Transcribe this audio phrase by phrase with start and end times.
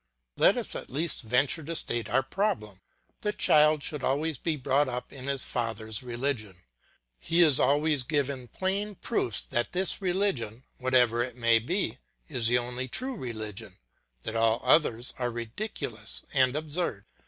[0.35, 2.81] Let us at least venture to state our problem.
[3.21, 6.63] A child should always be brought up in his father's religion;
[7.19, 12.57] he is always given plain proofs that this religion, whatever it may be, is the
[12.57, 13.77] only true religion,
[14.23, 17.05] that all others are ridiculous and absurd.